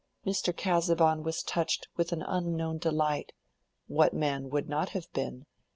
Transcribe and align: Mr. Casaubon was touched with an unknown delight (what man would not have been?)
Mr. 0.25 0.51
Casaubon 0.57 1.21
was 1.21 1.43
touched 1.43 1.87
with 1.95 2.11
an 2.11 2.23
unknown 2.23 2.79
delight 2.79 3.33
(what 3.85 4.15
man 4.15 4.49
would 4.49 4.67
not 4.67 4.89
have 4.89 5.05
been?) 5.13 5.45